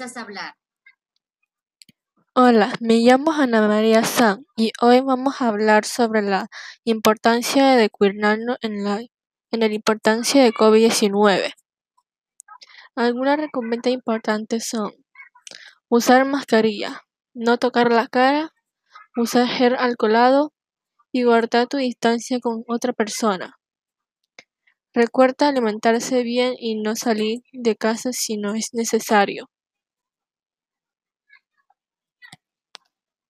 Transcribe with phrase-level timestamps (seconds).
[0.00, 0.54] Hablar?
[2.32, 6.46] Hola, me llamo Ana María San y hoy vamos a hablar sobre la
[6.84, 11.52] importancia de cuidarnos en la, en la importancia de COVID-19.
[12.94, 14.92] Algunas recomendaciones importantes son
[15.88, 17.02] usar mascarilla,
[17.34, 18.54] no tocar la cara,
[19.16, 20.52] usar gel alcoholado
[21.10, 23.58] y guardar tu distancia con otra persona.
[24.94, 29.48] Recuerda alimentarse bien y no salir de casa si no es necesario.